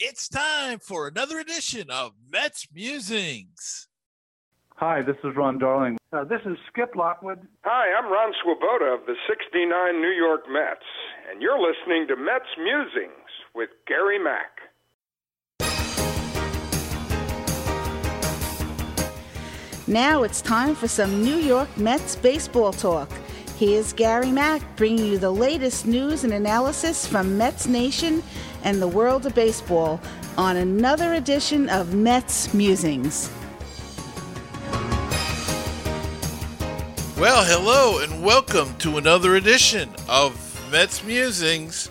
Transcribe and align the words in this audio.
It's 0.00 0.28
time 0.28 0.80
for 0.80 1.06
another 1.06 1.38
edition 1.38 1.88
of 1.88 2.14
Mets 2.28 2.66
Musings. 2.74 3.86
Hi, 4.74 5.02
this 5.02 5.14
is 5.22 5.36
Ron 5.36 5.58
Darling. 5.58 5.98
Uh, 6.12 6.24
this 6.24 6.40
is 6.44 6.56
Skip 6.66 6.96
Lockwood. 6.96 7.46
Hi, 7.62 7.96
I'm 7.96 8.12
Ron 8.12 8.32
Swoboda 8.42 8.86
of 8.86 9.06
the 9.06 9.14
69 9.28 10.02
New 10.02 10.08
York 10.08 10.46
Mets, 10.50 10.82
and 11.30 11.40
you're 11.40 11.60
listening 11.60 12.08
to 12.08 12.16
Mets 12.16 12.44
Musings 12.58 13.30
with 13.54 13.70
Gary 13.86 14.18
Mack. 14.18 14.58
Now 19.86 20.24
it's 20.24 20.42
time 20.42 20.74
for 20.74 20.88
some 20.88 21.22
New 21.22 21.36
York 21.36 21.68
Mets 21.76 22.16
baseball 22.16 22.72
talk. 22.72 23.08
Here's 23.58 23.92
Gary 23.92 24.32
Mack 24.32 24.60
bringing 24.74 25.06
you 25.06 25.18
the 25.18 25.30
latest 25.30 25.86
news 25.86 26.24
and 26.24 26.32
analysis 26.32 27.06
from 27.06 27.38
Mets 27.38 27.68
Nation 27.68 28.24
and 28.64 28.82
the 28.82 28.88
world 28.88 29.26
of 29.26 29.34
baseball 29.34 30.00
on 30.36 30.56
another 30.56 31.14
edition 31.14 31.68
of 31.68 31.94
Mets 31.94 32.52
Musings. 32.52 33.30
Well, 37.16 37.44
hello 37.44 38.02
and 38.02 38.24
welcome 38.24 38.74
to 38.78 38.96
another 38.96 39.36
edition 39.36 39.90
of 40.08 40.68
Mets 40.72 41.04
Musings. 41.04 41.90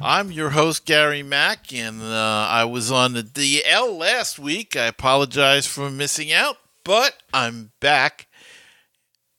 I'm 0.00 0.30
your 0.30 0.50
host, 0.50 0.84
Gary 0.84 1.22
Mack, 1.22 1.72
and 1.72 2.02
uh, 2.02 2.46
I 2.50 2.64
was 2.64 2.92
on 2.92 3.14
the 3.14 3.22
DL 3.22 3.96
last 3.96 4.38
week. 4.38 4.76
I 4.76 4.86
apologize 4.86 5.66
for 5.66 5.90
missing 5.90 6.32
out, 6.32 6.58
but 6.84 7.14
I'm 7.32 7.72
back 7.80 8.26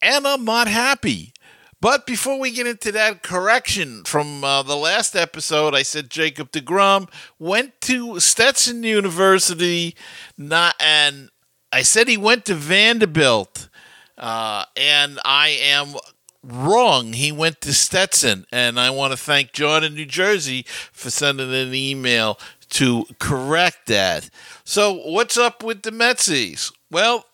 and 0.02 0.26
I'm 0.26 0.44
not 0.44 0.66
happy. 0.66 1.32
But 1.80 2.06
before 2.06 2.38
we 2.38 2.50
get 2.52 2.66
into 2.66 2.90
that 2.92 3.22
correction 3.22 4.04
from 4.04 4.42
uh, 4.42 4.62
the 4.62 4.76
last 4.76 5.14
episode, 5.14 5.74
I 5.74 5.82
said 5.82 6.10
Jacob 6.10 6.50
DeGrom 6.50 7.10
went 7.38 7.80
to 7.82 8.18
Stetson 8.18 8.82
University, 8.82 9.94
not, 10.38 10.74
and 10.80 11.30
I 11.70 11.82
said 11.82 12.08
he 12.08 12.16
went 12.16 12.46
to 12.46 12.54
Vanderbilt. 12.54 13.68
Uh, 14.16 14.64
and 14.76 15.18
I 15.24 15.48
am 15.48 15.94
wrong. 16.42 17.12
He 17.12 17.32
went 17.32 17.60
to 17.62 17.74
Stetson, 17.74 18.46
and 18.50 18.80
I 18.80 18.90
want 18.90 19.12
to 19.12 19.16
thank 19.18 19.52
John 19.52 19.84
in 19.84 19.94
New 19.94 20.06
Jersey 20.06 20.64
for 20.92 21.10
sending 21.10 21.52
an 21.52 21.74
email 21.74 22.38
to 22.70 23.04
correct 23.18 23.86
that. 23.86 24.30
So, 24.64 24.94
what's 24.94 25.36
up 25.36 25.62
with 25.62 25.82
the 25.82 25.90
Metsies? 25.90 26.72
Well, 26.90 27.26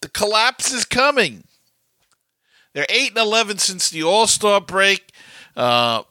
the 0.00 0.08
collapse 0.08 0.72
is 0.72 0.84
coming. 0.84 1.44
They're 2.78 2.86
eight 2.90 3.08
and 3.08 3.18
eleven 3.18 3.58
since 3.58 3.90
the 3.90 4.04
All 4.04 4.28
Star 4.28 4.60
break. 4.60 5.10
Uh, 5.56 6.04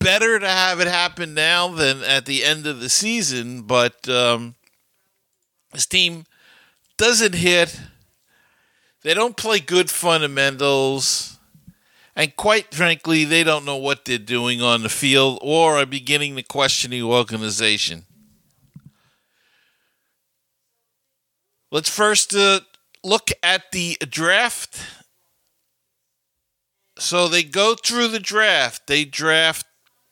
better 0.00 0.40
to 0.40 0.48
have 0.48 0.80
it 0.80 0.88
happen 0.88 1.34
now 1.34 1.68
than 1.68 2.02
at 2.02 2.26
the 2.26 2.42
end 2.42 2.66
of 2.66 2.80
the 2.80 2.88
season, 2.88 3.62
but 3.62 4.08
um, 4.08 4.56
this 5.72 5.86
team 5.86 6.24
doesn't 6.96 7.36
hit 7.36 7.80
they 9.02 9.14
don't 9.14 9.36
play 9.36 9.60
good 9.60 9.88
fundamentals. 9.88 11.38
And 12.16 12.34
quite 12.34 12.74
frankly, 12.74 13.22
they 13.22 13.44
don't 13.44 13.64
know 13.64 13.76
what 13.76 14.04
they're 14.04 14.18
doing 14.18 14.60
on 14.62 14.82
the 14.82 14.88
field 14.88 15.38
or 15.42 15.78
are 15.78 15.86
beginning 15.86 16.34
to 16.34 16.42
question 16.42 16.90
the 16.90 17.04
organization. 17.04 18.04
Let's 21.70 21.88
first 21.88 22.34
uh, 22.34 22.62
look 23.04 23.30
at 23.44 23.70
the 23.70 23.96
draft. 24.08 24.80
So 27.02 27.28
they 27.28 27.42
go 27.42 27.74
through 27.74 28.08
the 28.08 28.20
draft. 28.20 28.86
They 28.86 29.04
draft 29.04 29.66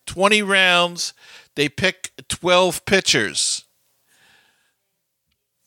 20 0.06 0.42
rounds. 0.42 1.14
They 1.54 1.68
pick 1.68 2.10
12 2.28 2.84
pitchers. 2.84 3.64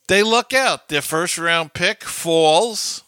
They 0.08 0.22
look 0.22 0.54
out. 0.54 0.90
Their 0.90 1.02
first 1.02 1.38
round 1.38 1.74
pick 1.74 2.04
falls 2.04 3.04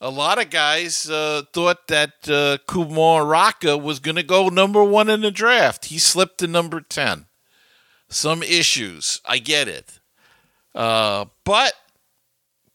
a 0.00 0.10
lot 0.10 0.40
of 0.40 0.50
guys 0.50 1.10
uh, 1.10 1.42
thought 1.52 1.88
that 1.88 2.28
uh, 2.28 2.58
Kumar 2.66 3.26
Rocker 3.26 3.76
was 3.76 3.98
going 3.98 4.16
to 4.16 4.22
go 4.22 4.48
number 4.48 4.82
one 4.82 5.10
in 5.10 5.20
the 5.20 5.30
draft. 5.30 5.86
He 5.86 5.98
slipped 5.98 6.38
to 6.38 6.46
number 6.46 6.80
10. 6.80 7.26
Some 8.08 8.42
issues. 8.42 9.20
I 9.24 9.38
get 9.38 9.68
it. 9.68 10.00
Uh, 10.74 11.26
but 11.44 11.74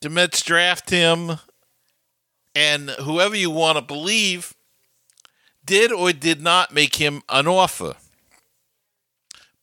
the 0.01 0.09
Mets 0.09 0.41
draft 0.43 0.89
him, 0.91 1.39
and 2.55 2.89
whoever 2.91 3.35
you 3.35 3.51
want 3.51 3.77
to 3.77 3.81
believe 3.83 4.53
did 5.65 5.91
or 5.91 6.13
did 6.13 6.41
not 6.41 6.73
make 6.73 6.95
him 6.95 7.21
an 7.29 7.47
offer 7.47 7.95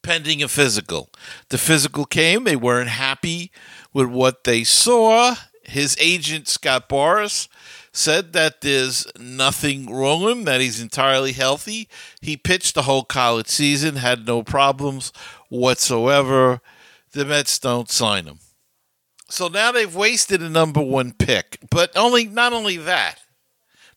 pending 0.02 0.42
a 0.42 0.48
physical. 0.48 1.08
The 1.48 1.58
physical 1.58 2.04
came, 2.04 2.44
they 2.44 2.56
weren't 2.56 2.90
happy 2.90 3.50
with 3.92 4.08
what 4.08 4.44
they 4.44 4.64
saw 4.64 5.36
his 5.64 5.96
agent, 6.00 6.48
Scott 6.48 6.88
Boras, 6.88 7.48
said 7.92 8.32
that 8.32 8.62
there's 8.62 9.06
nothing 9.18 9.92
wrong 9.92 10.22
with 10.22 10.38
him, 10.38 10.44
that 10.44 10.60
he's 10.60 10.80
entirely 10.80 11.32
healthy. 11.32 11.88
He 12.20 12.36
pitched 12.36 12.74
the 12.74 12.82
whole 12.82 13.04
college 13.04 13.48
season, 13.48 13.96
had 13.96 14.26
no 14.26 14.42
problems 14.42 15.12
whatsoever. 15.48 16.60
The 17.12 17.24
Mets 17.24 17.58
don't 17.58 17.90
sign 17.90 18.24
him. 18.24 18.38
So 19.32 19.48
now 19.48 19.72
they've 19.72 19.96
wasted 19.96 20.42
a 20.42 20.50
number 20.50 20.82
one 20.82 21.12
pick. 21.12 21.58
But 21.70 21.96
only 21.96 22.26
not 22.26 22.52
only 22.52 22.76
that. 22.76 23.18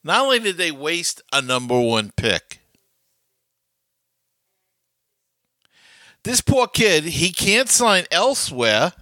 Not 0.02 0.22
only 0.22 0.40
did 0.40 0.56
they 0.56 0.72
waste 0.72 1.22
a 1.34 1.42
number 1.42 1.78
one 1.78 2.14
pick. 2.16 2.62
This 6.24 6.40
poor 6.40 6.68
kid, 6.68 7.04
he 7.04 7.34
can't 7.34 7.68
sign 7.68 8.06
elsewhere 8.12 8.94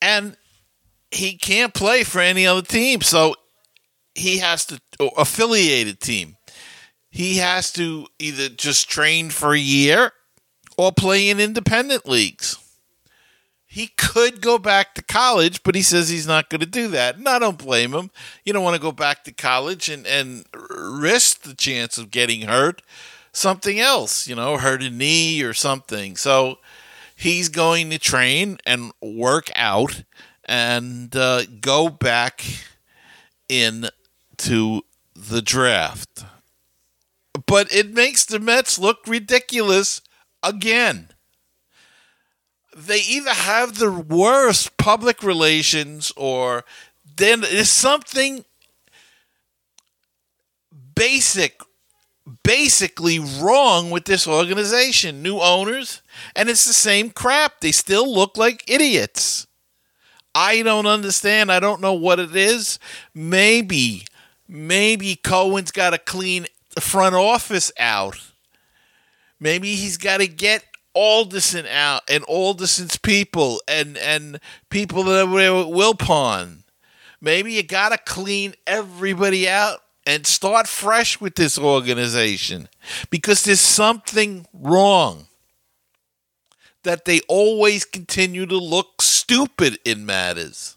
and 0.00 0.38
he 1.10 1.36
can't 1.36 1.74
play 1.74 2.04
for 2.04 2.20
any 2.22 2.46
other 2.46 2.62
team. 2.62 3.02
So 3.02 3.34
he 4.14 4.38
has 4.38 4.64
to 4.64 4.80
affiliated 5.18 6.00
team. 6.00 6.38
He 7.10 7.36
has 7.36 7.70
to 7.72 8.06
either 8.18 8.48
just 8.48 8.88
train 8.88 9.28
for 9.28 9.52
a 9.52 9.58
year 9.58 10.12
or 10.78 10.90
play 10.90 11.28
in 11.28 11.38
independent 11.38 12.08
leagues. 12.08 12.56
He 13.76 13.88
could 13.88 14.40
go 14.40 14.56
back 14.56 14.94
to 14.94 15.02
college, 15.02 15.62
but 15.62 15.74
he 15.74 15.82
says 15.82 16.08
he's 16.08 16.26
not 16.26 16.48
going 16.48 16.62
to 16.62 16.66
do 16.66 16.88
that. 16.88 17.18
And 17.18 17.28
I 17.28 17.38
don't 17.38 17.58
blame 17.58 17.92
him. 17.92 18.10
You 18.42 18.54
don't 18.54 18.64
want 18.64 18.74
to 18.74 18.80
go 18.80 18.90
back 18.90 19.22
to 19.24 19.32
college 19.32 19.90
and, 19.90 20.06
and 20.06 20.46
risk 20.54 21.42
the 21.42 21.52
chance 21.52 21.98
of 21.98 22.10
getting 22.10 22.48
hurt. 22.48 22.80
Something 23.34 23.78
else, 23.78 24.26
you 24.26 24.34
know, 24.34 24.56
hurt 24.56 24.82
a 24.82 24.88
knee 24.88 25.42
or 25.42 25.52
something. 25.52 26.16
So 26.16 26.56
he's 27.14 27.50
going 27.50 27.90
to 27.90 27.98
train 27.98 28.56
and 28.64 28.92
work 29.02 29.50
out 29.54 30.04
and 30.46 31.14
uh, 31.14 31.42
go 31.60 31.90
back 31.90 32.46
in 33.46 33.90
to 34.38 34.86
the 35.14 35.42
draft. 35.42 36.24
But 37.44 37.70
it 37.70 37.92
makes 37.92 38.24
the 38.24 38.38
Mets 38.38 38.78
look 38.78 39.00
ridiculous 39.06 40.00
again. 40.42 41.10
They 42.76 43.00
either 43.00 43.32
have 43.32 43.78
the 43.78 43.90
worst 43.90 44.76
public 44.76 45.22
relations 45.22 46.12
or 46.14 46.64
then 47.16 47.40
there's 47.40 47.70
something 47.70 48.44
basic 50.94 51.60
basically 52.42 53.18
wrong 53.18 53.90
with 53.90 54.04
this 54.04 54.26
organization. 54.26 55.22
New 55.22 55.38
owners, 55.38 56.02
and 56.34 56.50
it's 56.50 56.64
the 56.64 56.72
same 56.72 57.10
crap. 57.10 57.60
They 57.60 57.72
still 57.72 58.12
look 58.12 58.36
like 58.36 58.68
idiots. 58.68 59.46
I 60.34 60.60
don't 60.62 60.86
understand. 60.86 61.50
I 61.50 61.60
don't 61.60 61.80
know 61.80 61.94
what 61.94 62.20
it 62.20 62.36
is. 62.36 62.78
Maybe, 63.14 64.04
maybe 64.46 65.16
Cohen's 65.16 65.70
got 65.70 65.90
to 65.90 65.98
clean 65.98 66.46
the 66.74 66.82
front 66.82 67.14
office 67.14 67.72
out. 67.78 68.18
Maybe 69.40 69.76
he's 69.76 69.96
got 69.96 70.18
to 70.18 70.26
get 70.26 70.62
Alderson 70.96 71.66
out 71.66 72.02
and 72.08 72.24
Alderson's 72.24 72.96
people 72.96 73.60
and 73.68 73.98
and 73.98 74.40
people 74.70 75.04
that 75.04 75.28
were 75.28 75.40
at 75.40 75.66
Wilpon. 75.66 76.62
Maybe 77.20 77.52
you 77.52 77.62
got 77.62 77.90
to 77.90 77.98
clean 77.98 78.54
everybody 78.66 79.46
out 79.46 79.80
and 80.06 80.26
start 80.26 80.66
fresh 80.66 81.20
with 81.20 81.34
this 81.34 81.58
organization 81.58 82.68
because 83.10 83.44
there's 83.44 83.60
something 83.60 84.46
wrong 84.54 85.26
that 86.84 87.04
they 87.04 87.20
always 87.28 87.84
continue 87.84 88.46
to 88.46 88.56
look 88.56 89.02
stupid 89.02 89.78
in 89.84 90.06
matters. 90.06 90.76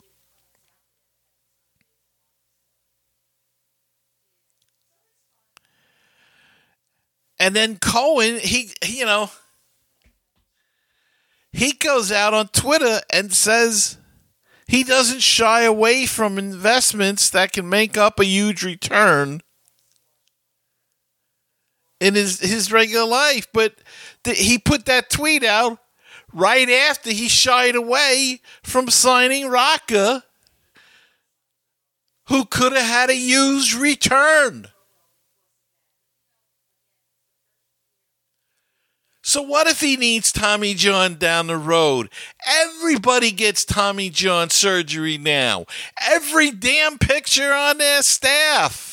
And 7.40 7.56
then 7.56 7.78
Cohen, 7.78 8.40
he, 8.40 8.72
he, 8.84 9.00
you 9.00 9.06
know, 9.06 9.30
he 11.52 11.74
goes 11.74 12.12
out 12.12 12.34
on 12.34 12.48
Twitter 12.50 13.02
and 13.12 13.34
says 13.34 13.98
he 14.68 14.84
doesn't 14.84 15.22
shy 15.22 15.62
away 15.62 16.06
from 16.06 16.38
investments 16.38 17.30
that 17.32 17.52
can 17.52 17.68
make 17.68 17.98
up 17.98 18.20
a 18.20 18.26
huge 18.26 18.64
return 18.64 19.42
in 22.00 22.16
his 22.16 22.40
his 22.40 22.72
regular 22.72 23.06
life, 23.06 23.48
but 23.54 23.76
th- 24.24 24.38
he 24.38 24.58
put 24.58 24.86
that 24.86 25.10
tweet 25.10 25.44
out 25.44 25.80
right 26.34 26.70
after 26.70 27.12
he 27.12 27.28
shied 27.28 27.76
away 27.76 28.42
from 28.64 28.90
signing 28.90 29.48
Rocker, 29.48 30.24
who 32.28 32.46
could 32.46 32.74
have 32.74 32.86
had 32.86 33.10
a 33.10 33.16
huge 33.16 33.76
return. 33.76 34.68
So 39.30 39.44
what 39.44 39.68
if 39.68 39.80
he 39.80 39.96
needs 39.96 40.32
Tommy 40.32 40.74
John 40.74 41.14
down 41.14 41.46
the 41.46 41.56
road? 41.56 42.10
Everybody 42.48 43.30
gets 43.30 43.64
Tommy 43.64 44.10
John 44.10 44.50
surgery 44.50 45.20
now. 45.20 45.68
Every 46.02 46.50
damn 46.50 46.98
picture 46.98 47.54
on 47.54 47.78
their 47.78 48.02
staff. 48.02 48.89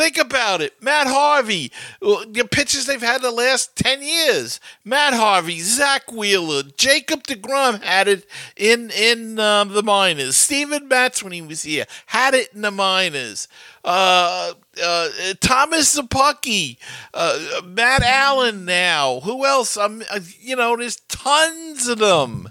Think 0.00 0.16
about 0.16 0.62
it. 0.62 0.82
Matt 0.82 1.08
Harvey, 1.08 1.70
the 2.00 2.48
pitchers 2.50 2.86
they've 2.86 3.02
had 3.02 3.20
the 3.20 3.30
last 3.30 3.76
10 3.76 4.02
years. 4.02 4.58
Matt 4.82 5.12
Harvey, 5.12 5.60
Zack 5.60 6.10
Wheeler, 6.10 6.62
Jacob 6.74 7.24
DeGrom 7.24 7.82
had 7.82 8.08
it 8.08 8.26
in, 8.56 8.90
in 8.92 9.38
um, 9.38 9.74
the 9.74 9.82
minors. 9.82 10.36
Steven 10.36 10.88
Matz, 10.88 11.22
when 11.22 11.34
he 11.34 11.42
was 11.42 11.64
here, 11.64 11.84
had 12.06 12.32
it 12.32 12.48
in 12.54 12.62
the 12.62 12.70
minors. 12.70 13.46
Uh, 13.84 14.54
uh, 14.82 15.08
Thomas 15.38 15.94
Szapucki, 15.94 16.78
uh, 17.12 17.60
Matt 17.66 18.00
Allan 18.02 18.64
now. 18.64 19.20
Who 19.20 19.44
else? 19.44 19.76
Um, 19.76 20.02
uh, 20.10 20.20
you 20.40 20.56
know, 20.56 20.78
there's 20.78 20.96
tons 21.08 21.88
of 21.88 21.98
them. 21.98 22.48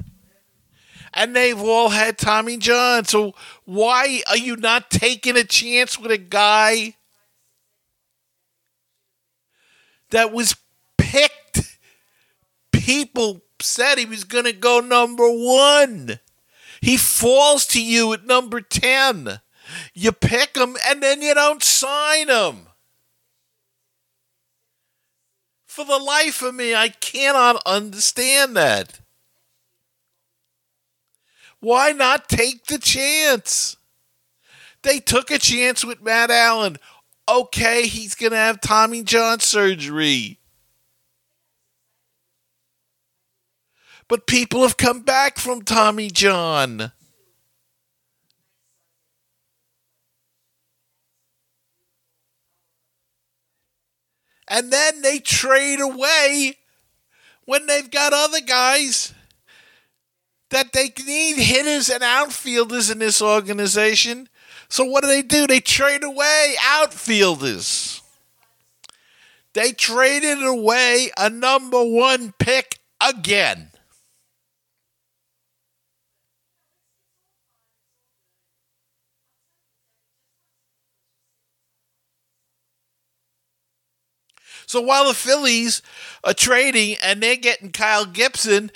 And 1.15 1.35
they've 1.35 1.59
all 1.59 1.89
had 1.89 2.19
Tommy 2.19 2.57
John. 2.57 3.05
So 3.05 3.33
why 3.65 4.21
are 4.29 4.37
you 4.37 4.55
not 4.55 4.91
taking 4.91 5.35
a 5.35 5.43
chance 5.43 5.97
with 5.97 6.11
a 6.11 6.19
guy 6.19 6.93
that 10.11 10.31
was 10.31 10.55
picked. 10.97 11.77
People 12.71 13.41
said 13.61 13.97
he 13.97 14.05
was 14.05 14.23
going 14.23 14.45
to 14.45 14.53
go 14.53 14.79
number 14.79 15.29
one. 15.29 16.19
He 16.81 16.97
falls 16.97 17.65
to 17.67 17.83
you 17.83 18.13
at 18.13 18.25
number 18.25 18.61
10. 18.61 19.39
You 19.93 20.11
pick 20.11 20.55
him 20.55 20.77
and 20.87 21.03
then 21.03 21.21
you 21.21 21.33
don't 21.33 21.61
sign 21.61 22.29
him. 22.29 22.67
For 25.67 25.85
the 25.85 25.97
life 25.97 26.41
of 26.41 26.55
me, 26.55 26.73
I 26.73 26.89
cannot 26.89 27.61
understand 27.65 28.55
that. 28.57 28.99
Why 31.59 31.91
not 31.91 32.29
take 32.29 32.65
the 32.65 32.79
chance? 32.79 33.77
They 34.81 34.99
took 34.99 35.29
a 35.29 35.37
chance 35.37 35.83
with 35.83 36.01
Matt 36.01 36.31
Allan 36.31 36.77
okay, 37.29 37.87
he's 37.87 38.15
going 38.15 38.31
to 38.31 38.37
have 38.37 38.61
Tommy 38.61 39.03
John 39.03 39.39
surgery. 39.39 40.39
But 44.07 44.25
people 44.25 44.63
have 44.63 44.77
come 44.77 45.01
back 45.01 45.37
from 45.37 45.61
Tommy 45.61 46.09
John. 46.09 46.91
And 54.47 54.73
then 54.73 55.03
they 55.03 55.19
trade 55.19 55.79
away 55.79 56.55
when 57.45 57.67
they've 57.67 57.89
got 57.89 58.13
other 58.13 58.41
guys 58.41 59.13
that 60.49 60.73
they 60.73 60.91
need 61.05 61.37
hitters 61.37 61.89
and 61.89 62.01
outfielders 62.01 62.89
in 62.89 62.97
this 62.97 63.21
organization 63.21 64.27
so 64.69 64.85
what 64.85 65.01
do 65.01 65.07
they 65.07 65.23
do? 65.23 65.47
They 65.47 65.59
trade 65.59 66.03
away 66.03 66.55
outfielders. 66.63 68.01
They 69.53 69.71
traded 69.71 70.43
away 70.43 71.09
a 71.17 71.29
number 71.29 71.83
one 71.83 72.33
pick 72.37 72.79
again. 73.01 73.71
So 84.67 84.81
while 84.81 85.07
the 85.07 85.15
Phillies 85.15 85.81
are 86.23 86.35
trading 86.35 86.95
and 87.01 87.23
they're 87.23 87.35
getting 87.35 87.71
Kyle 87.71 88.05
Gibson 88.05 88.69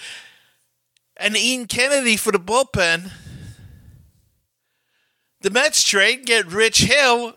and 1.16 1.38
Ian 1.38 1.68
Kennedy 1.68 2.18
for 2.18 2.31
the 2.31 2.39
bullpen, 2.39 3.12
the 5.44 5.50
Mets 5.50 5.84
trade 5.84 6.25
get 6.25 6.48
Rich 6.48 6.84
Hill 6.84 7.36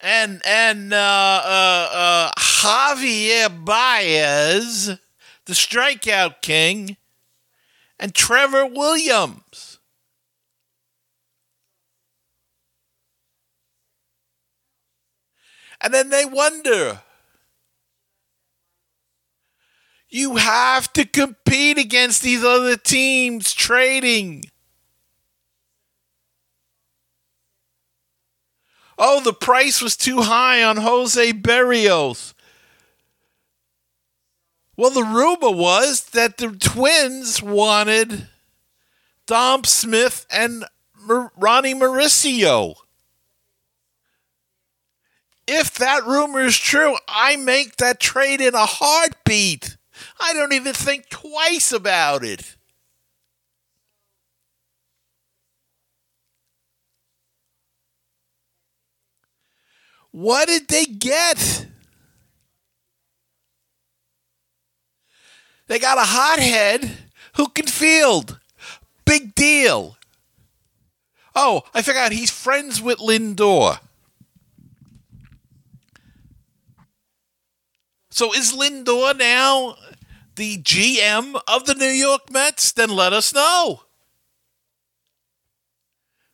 and 0.00 0.42
and 0.44 0.92
uh, 0.92 0.96
uh, 0.96 1.88
uh, 1.92 2.30
Javier 2.38 3.64
Baez, 3.64 4.86
the 5.46 5.52
strikeout 5.52 6.42
king, 6.42 6.98
and 7.98 8.14
Trevor 8.14 8.66
Williams. 8.66 9.78
And 15.80 15.92
then 15.92 16.10
they 16.10 16.24
wonder. 16.24 17.00
You 20.08 20.36
have 20.36 20.92
to 20.92 21.04
compete 21.04 21.78
against 21.78 22.22
these 22.22 22.44
other 22.44 22.76
teams 22.76 23.52
trading. 23.52 24.44
Oh, 28.98 29.20
the 29.20 29.32
price 29.32 29.82
was 29.82 29.96
too 29.96 30.22
high 30.22 30.62
on 30.62 30.78
Jose 30.78 31.32
Berrios. 31.34 32.32
Well, 34.76 34.90
the 34.90 35.04
rumor 35.04 35.50
was 35.50 36.06
that 36.10 36.36
the 36.36 36.50
Twins 36.50 37.42
wanted 37.42 38.28
Dom 39.26 39.64
Smith 39.64 40.26
and 40.30 40.64
Ronny 41.36 41.74
Mauricio. 41.74 42.74
If 45.46 45.74
that 45.74 46.04
rumor 46.04 46.40
is 46.40 46.58
true, 46.58 46.96
I 47.08 47.36
make 47.36 47.76
that 47.76 48.00
trade 48.00 48.40
in 48.40 48.54
a 48.54 48.66
heartbeat. 48.66 49.76
I 50.20 50.32
don't 50.32 50.52
even 50.52 50.74
think 50.74 51.08
twice 51.08 51.72
about 51.72 52.24
it. 52.24 52.55
What 60.16 60.48
did 60.48 60.68
they 60.68 60.86
get? 60.86 61.66
They 65.66 65.78
got 65.78 65.98
a 65.98 66.04
hothead 66.04 66.90
who 67.34 67.48
can 67.48 67.66
field. 67.66 68.40
Big 69.04 69.34
deal. 69.34 69.98
Oh, 71.34 71.64
I 71.74 71.82
forgot 71.82 72.12
he's 72.12 72.30
friends 72.30 72.80
with 72.80 72.96
Lindor. 72.96 73.78
So 78.08 78.32
is 78.32 78.54
Lindor 78.54 79.18
now 79.18 79.76
the 80.36 80.56
GM 80.56 81.38
of 81.46 81.66
the 81.66 81.74
New 81.74 81.84
York 81.84 82.30
Mets? 82.30 82.72
Then 82.72 82.88
let 82.88 83.12
us 83.12 83.34
know. 83.34 83.82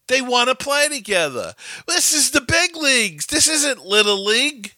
They 0.08 0.20
want 0.20 0.48
to 0.48 0.54
play 0.54 0.88
together. 0.88 1.54
This 1.86 2.12
is 2.12 2.30
the 2.30 2.40
big 2.40 2.76
leagues. 2.76 3.26
This 3.26 3.48
isn't 3.48 3.84
little 3.84 4.22
league. 4.24 4.74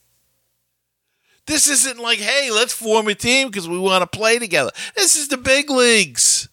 This 1.46 1.68
isn't 1.68 1.98
like, 1.98 2.18
hey, 2.18 2.50
let's 2.50 2.72
form 2.72 3.08
a 3.08 3.14
team 3.14 3.48
because 3.48 3.68
we 3.68 3.78
want 3.78 4.02
to 4.02 4.18
play 4.18 4.38
together. 4.38 4.70
This 4.96 5.16
is 5.16 5.28
the 5.28 5.36
big 5.36 5.70
leagues. 5.70 6.48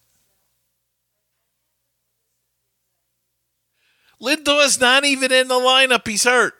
Lindor's 4.19 4.79
not 4.79 5.03
even 5.03 5.31
in 5.31 5.47
the 5.47 5.55
lineup. 5.55 6.07
He's 6.07 6.23
hurt. 6.23 6.53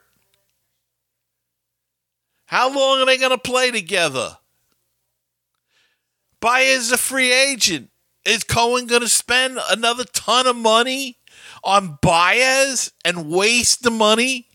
How 2.46 2.74
long 2.74 3.00
are 3.00 3.06
they 3.06 3.18
going 3.18 3.32
to 3.32 3.38
play 3.38 3.72
together? 3.72 4.38
Baez 6.40 6.92
a 6.92 6.98
free 6.98 7.32
agent. 7.32 7.90
Is 8.26 8.44
Cohen 8.44 8.88
going 8.88 9.02
to 9.02 9.10
spend 9.10 9.60
another 9.70 10.04
ton 10.04 10.48
of 10.48 10.56
money 10.56 11.18
on 11.64 11.98
Baez 12.02 12.92
and 13.06 13.30
waste 13.30 13.84
the 13.84 13.92
money 13.92 14.48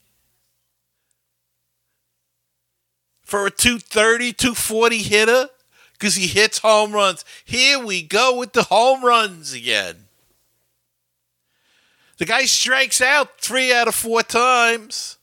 for 3.22 3.46
a 3.46 3.50
230, 3.50 4.32
240 4.32 4.98
hitter 4.98 5.48
because 5.92 6.14
he 6.14 6.26
hits 6.26 6.58
home 6.58 6.92
runs. 6.92 7.24
Here 7.44 7.78
we 7.78 8.02
go 8.02 8.36
with 8.36 8.52
the 8.52 8.64
home 8.64 9.04
runs 9.04 9.52
again. 9.52 9.96
The 12.18 12.24
guy 12.24 12.44
strikes 12.44 13.00
out 13.00 13.40
three 13.40 13.72
out 13.72 13.88
of 13.88 13.94
four 13.94 14.22
times. 14.22 15.18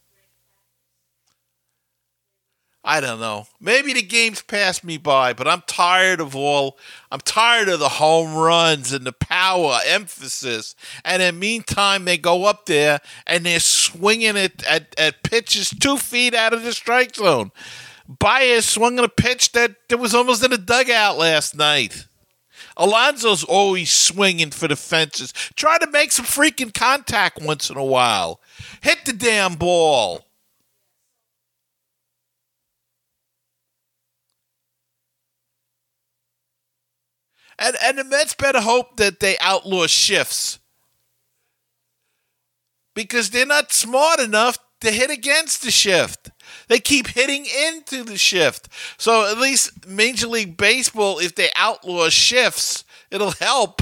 I 2.86 3.00
don't 3.00 3.18
know. 3.18 3.46
Maybe 3.60 3.94
the 3.94 4.02
game's 4.02 4.42
passed 4.42 4.84
me 4.84 4.98
by, 4.98 5.32
but 5.32 5.48
I'm 5.48 5.62
tired 5.66 6.20
of 6.20 6.36
all. 6.36 6.78
I'm 7.10 7.20
tired 7.20 7.70
of 7.70 7.80
the 7.80 7.88
home 7.88 8.34
runs 8.34 8.92
and 8.92 9.06
the 9.06 9.12
power 9.12 9.78
emphasis. 9.86 10.76
And 11.02 11.22
in 11.22 11.34
the 11.34 11.40
meantime, 11.40 12.04
they 12.04 12.18
go 12.18 12.44
up 12.44 12.66
there 12.66 13.00
and 13.26 13.46
they're 13.46 13.60
swinging 13.60 14.36
it 14.36 14.62
at, 14.66 14.94
at 14.98 15.22
pitches 15.22 15.70
two 15.70 15.96
feet 15.96 16.34
out 16.34 16.52
of 16.52 16.62
the 16.62 16.74
strike 16.74 17.14
zone. 17.14 17.52
Baez 18.06 18.66
swung 18.66 18.98
a 18.98 19.08
pitch 19.08 19.52
that, 19.52 19.76
that 19.88 19.96
was 19.96 20.14
almost 20.14 20.44
in 20.44 20.52
a 20.52 20.58
dugout 20.58 21.16
last 21.16 21.56
night. 21.56 22.06
Alonso's 22.76 23.44
always 23.44 23.90
swinging 23.90 24.50
for 24.50 24.68
the 24.68 24.76
fences. 24.76 25.32
Try 25.54 25.78
to 25.78 25.90
make 25.90 26.12
some 26.12 26.26
freaking 26.26 26.74
contact 26.74 27.40
once 27.40 27.70
in 27.70 27.78
a 27.78 27.84
while. 27.84 28.40
Hit 28.82 29.06
the 29.06 29.14
damn 29.14 29.54
ball. 29.54 30.26
And 37.64 37.76
and 37.82 37.98
the 37.98 38.04
Mets 38.04 38.34
better 38.34 38.60
hope 38.60 38.98
that 38.98 39.20
they 39.20 39.38
outlaw 39.40 39.86
shifts. 39.86 40.58
Because 42.94 43.30
they're 43.30 43.46
not 43.46 43.72
smart 43.72 44.20
enough 44.20 44.58
to 44.82 44.90
hit 44.90 45.10
against 45.10 45.62
the 45.62 45.70
shift. 45.70 46.30
They 46.68 46.78
keep 46.78 47.08
hitting 47.08 47.46
into 47.46 48.04
the 48.04 48.18
shift. 48.18 48.68
So 48.98 49.26
at 49.30 49.38
least 49.38 49.86
Major 49.86 50.26
League 50.26 50.58
Baseball, 50.58 51.18
if 51.18 51.34
they 51.34 51.48
outlaw 51.56 52.10
shifts, 52.10 52.84
it'll 53.10 53.32
help. 53.32 53.80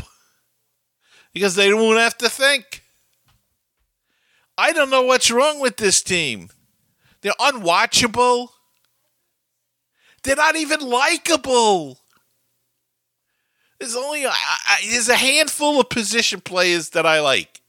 Because 1.34 1.56
they 1.56 1.74
won't 1.74 1.98
have 1.98 2.16
to 2.18 2.28
think. 2.28 2.84
I 4.56 4.72
don't 4.72 4.90
know 4.90 5.02
what's 5.02 5.30
wrong 5.30 5.60
with 5.60 5.76
this 5.76 6.02
team. 6.02 6.50
They're 7.22 7.32
unwatchable. 7.40 8.48
They're 10.22 10.36
not 10.36 10.54
even 10.54 10.80
likable. 10.80 11.98
There's 13.82 13.96
only 13.96 14.22
a, 14.22 14.32
there's 14.88 15.08
a 15.08 15.16
handful 15.16 15.80
of 15.80 15.88
position 15.88 16.40
players 16.40 16.90
that 16.90 17.04
I 17.04 17.18
like, 17.18 17.60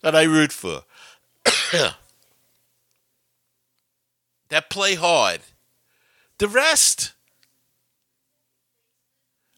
that 0.00 0.16
I 0.16 0.22
root 0.22 0.52
for, 0.52 0.84
that 4.48 4.70
play 4.70 4.94
hard. 4.94 5.42
The 6.38 6.48
rest, 6.48 7.12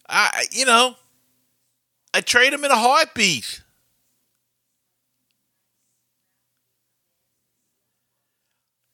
I 0.09 0.47
you 0.51 0.67
know, 0.67 0.97
I 2.13 2.21
trade 2.21 2.53
them 2.53 2.65
in 2.65 2.73
a 2.73 2.77
heartbeat. 2.77 3.63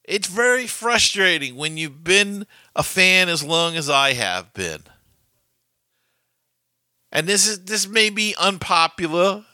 It's 0.03 0.27
very 0.27 0.67
frustrating 0.67 1.55
when 1.55 1.75
you've 1.75 2.03
been 2.03 2.45
a 2.75 2.83
fan 2.83 3.29
as 3.29 3.43
long 3.43 3.75
as 3.75 3.89
I 3.89 4.13
have 4.13 4.53
been 4.53 4.83
and 7.13 7.27
this 7.27 7.47
is 7.47 7.63
this 7.63 7.87
may 7.87 8.09
be 8.09 8.35
unpopular, 8.37 9.45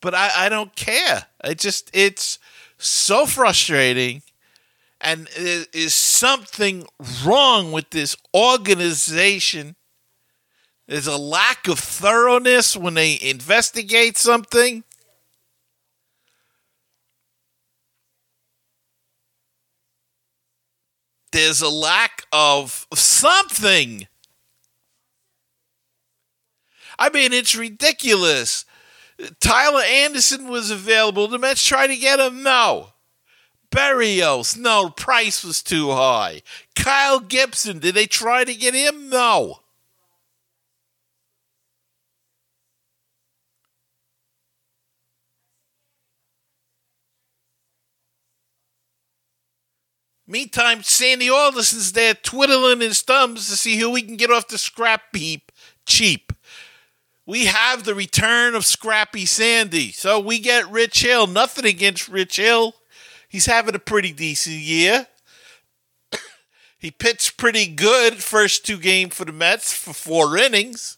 but 0.00 0.14
I, 0.14 0.46
I 0.46 0.48
don't 0.48 0.76
care. 0.76 1.26
I 1.42 1.54
just 1.54 1.90
it's 1.92 2.38
so 2.76 3.26
frustrating 3.26 4.22
and 5.00 5.28
there 5.36 5.64
is 5.72 5.94
something 5.94 6.86
wrong 7.24 7.72
with 7.72 7.90
this 7.90 8.16
organization. 8.34 9.76
There's 10.86 11.06
a 11.06 11.16
lack 11.16 11.68
of 11.68 11.78
thoroughness 11.78 12.76
when 12.76 12.94
they 12.94 13.18
investigate 13.20 14.16
something. 14.16 14.84
There's 21.32 21.60
a 21.60 21.68
lack 21.68 22.24
of 22.32 22.86
something. 22.94 24.08
I 26.98 27.10
mean, 27.10 27.32
it's 27.32 27.54
ridiculous. 27.54 28.64
Tyler 29.40 29.82
Anderson 29.82 30.48
was 30.48 30.70
available. 30.70 31.28
The 31.28 31.38
Mets 31.38 31.64
tried 31.64 31.88
to 31.88 31.96
get 31.96 32.20
him. 32.20 32.42
No. 32.42 32.88
Berrios. 33.70 34.56
No. 34.56 34.90
Price 34.90 35.44
was 35.44 35.62
too 35.62 35.90
high. 35.92 36.42
Kyle 36.74 37.20
Gibson. 37.20 37.78
Did 37.78 37.94
they 37.94 38.06
try 38.06 38.44
to 38.44 38.54
get 38.54 38.74
him? 38.74 39.08
No. 39.08 39.60
Meantime, 50.30 50.82
Sandy 50.82 51.30
Alderson's 51.30 51.92
there 51.92 52.12
twiddling 52.12 52.82
his 52.82 53.00
thumbs 53.00 53.48
to 53.48 53.56
see 53.56 53.78
who 53.78 53.88
we 53.88 54.02
can 54.02 54.16
get 54.16 54.30
off 54.30 54.48
the 54.48 54.58
scrap 54.58 55.16
heap 55.16 55.50
cheap 55.86 56.34
we 57.28 57.44
have 57.44 57.84
the 57.84 57.94
return 57.94 58.54
of 58.54 58.64
Scrappy 58.64 59.26
Sandy. 59.26 59.92
So 59.92 60.18
we 60.18 60.38
get 60.38 60.70
Rich 60.70 61.02
Hill. 61.02 61.26
Nothing 61.26 61.66
against 61.66 62.08
Rich 62.08 62.36
Hill. 62.38 62.74
He's 63.28 63.44
having 63.44 63.74
a 63.74 63.78
pretty 63.78 64.12
decent 64.12 64.56
year. 64.56 65.06
he 66.78 66.90
pitched 66.90 67.36
pretty 67.36 67.66
good 67.66 68.14
first 68.14 68.64
two 68.64 68.78
games 68.78 69.14
for 69.14 69.26
the 69.26 69.32
Mets 69.32 69.74
for 69.74 69.92
four 69.92 70.38
innings. 70.38 70.96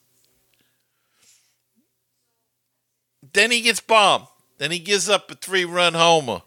Then 3.32 3.50
he 3.50 3.60
gets 3.60 3.80
bombed. 3.80 4.28
Then 4.58 4.70
he 4.70 4.78
gives 4.78 5.08
up 5.08 5.32
a 5.32 5.34
three 5.34 5.64
run 5.64 5.94
homer. 5.94 6.42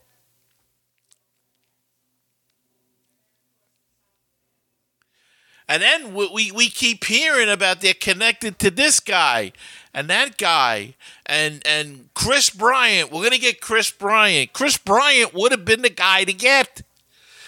And 5.67 5.81
then 5.81 6.13
we, 6.13 6.51
we 6.51 6.69
keep 6.69 7.05
hearing 7.05 7.49
about 7.49 7.81
they're 7.81 7.93
connected 7.93 8.59
to 8.59 8.69
this 8.69 8.99
guy 8.99 9.53
and 9.93 10.09
that 10.09 10.37
guy 10.37 10.95
and 11.25 11.65
and 11.65 12.09
Kris 12.13 12.49
Bryant. 12.49 13.11
We're 13.11 13.23
gonna 13.23 13.37
get 13.37 13.61
Kris 13.61 13.89
Bryant. 13.89 14.53
Kris 14.53 14.77
Bryant 14.77 15.33
would 15.33 15.51
have 15.51 15.65
been 15.65 15.81
the 15.81 15.89
guy 15.89 16.25
to 16.25 16.33
get. 16.33 16.81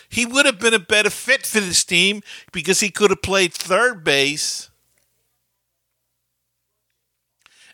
He 0.08 0.26
would 0.26 0.46
have 0.46 0.60
been 0.60 0.74
a 0.74 0.80
better 0.80 1.10
fit 1.10 1.46
for 1.46 1.60
this 1.60 1.84
team 1.84 2.22
because 2.54 2.80
he 2.80 2.90
could 2.90 3.10
have 3.10 3.22
played 3.22 3.54
third 3.54 4.04
base 4.04 4.70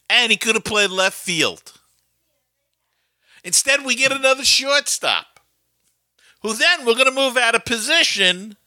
and 0.09 0.31
he 0.31 0.37
could 0.37 0.55
have 0.55 0.63
played 0.63 0.89
left 0.89 1.15
field. 1.15 1.73
Instead, 3.43 3.85
we 3.85 3.95
get 3.95 4.11
another 4.11 4.43
shortstop 4.43 5.39
who 6.41 6.53
then 6.53 6.85
we're 6.85 6.93
going 6.95 7.05
to 7.05 7.11
move 7.11 7.37
out 7.37 7.55
of 7.55 7.65
position 7.65 8.57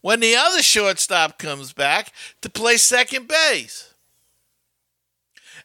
when 0.00 0.20
the 0.20 0.36
other 0.36 0.62
shortstop 0.62 1.38
comes 1.38 1.72
back 1.72 2.12
to 2.42 2.48
play 2.48 2.76
second 2.76 3.28
base. 3.28 3.94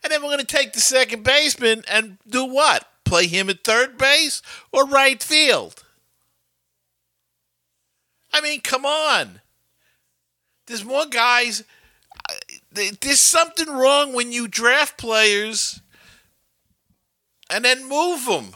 And 0.03 0.11
then 0.11 0.21
we're 0.21 0.29
going 0.29 0.39
to 0.39 0.45
take 0.45 0.73
the 0.73 0.81
second 0.81 1.23
baseman 1.23 1.83
and 1.89 2.17
do 2.27 2.45
what? 2.45 2.87
Play 3.05 3.27
him 3.27 3.49
at 3.49 3.63
third 3.63 3.97
base 3.97 4.41
or 4.71 4.85
right 4.85 5.21
field? 5.21 5.83
I 8.33 8.41
mean, 8.41 8.61
come 8.61 8.85
on. 8.85 9.41
There's 10.65 10.83
more 10.83 11.05
guys. 11.05 11.63
Uh, 12.29 12.33
there's 12.71 13.19
something 13.19 13.69
wrong 13.69 14.13
when 14.13 14.31
you 14.31 14.47
draft 14.47 14.97
players 14.97 15.81
and 17.49 17.63
then 17.63 17.87
move 17.87 18.25
them. 18.25 18.55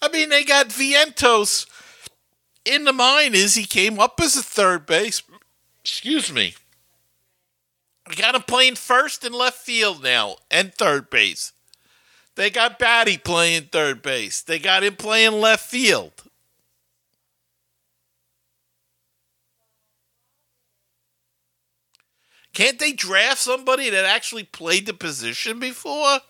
I 0.00 0.08
mean, 0.08 0.28
they 0.28 0.44
got 0.44 0.68
Vientos 0.68 1.66
in 2.68 2.84
the 2.84 2.92
mind 2.92 3.34
is 3.34 3.54
he 3.54 3.64
came 3.64 3.98
up 3.98 4.20
as 4.20 4.36
a 4.36 4.42
third 4.42 4.86
base. 4.86 5.22
Excuse 5.82 6.32
me. 6.32 6.54
We 8.08 8.14
got 8.14 8.34
him 8.34 8.42
playing 8.42 8.76
first 8.76 9.24
and 9.24 9.34
left 9.34 9.58
field 9.58 10.02
now 10.02 10.36
and 10.50 10.72
third 10.74 11.10
base. 11.10 11.52
They 12.36 12.50
got 12.50 12.78
Baty 12.78 13.18
playing 13.18 13.64
third 13.72 14.02
base. 14.02 14.42
They 14.42 14.58
got 14.58 14.84
him 14.84 14.96
playing 14.96 15.40
left 15.40 15.68
field. 15.68 16.12
Can't 22.54 22.78
they 22.78 22.92
draft 22.92 23.38
somebody 23.38 23.90
that 23.90 24.04
actually 24.04 24.44
played 24.44 24.86
the 24.86 24.94
position 24.94 25.58
before? 25.58 26.20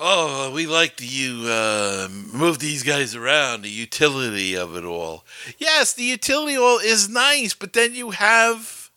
Oh, 0.00 0.50
we 0.52 0.66
like 0.66 0.96
to 0.96 1.06
you 1.06 1.44
uh, 1.46 2.08
move 2.32 2.58
these 2.58 2.82
guys 2.82 3.14
around, 3.14 3.62
the 3.62 3.68
utility 3.68 4.56
of 4.56 4.74
it 4.74 4.84
all. 4.84 5.24
Yes, 5.58 5.92
the 5.92 6.02
utility 6.02 6.56
all 6.56 6.78
is 6.78 7.08
nice, 7.08 7.54
but 7.54 7.74
then 7.74 7.94
you 7.94 8.10
have 8.10 8.90